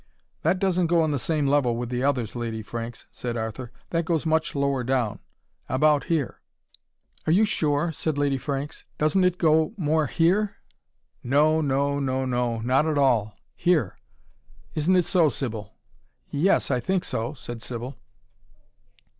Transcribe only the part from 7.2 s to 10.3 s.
"Are you sure?" said Lady Franks. "Doesn't it go more